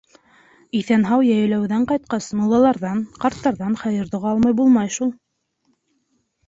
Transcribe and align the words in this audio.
Иҫән-һау 0.77 1.25
йәйләүҙән 1.27 1.85
ҡайтҡас, 1.91 2.31
муллаларҙан, 2.41 3.05
ҡарттарҙан 3.27 3.79
хәйер-доға 3.83 4.35
алмай 4.35 4.61
булмай 4.63 4.95
шул. 4.99 5.15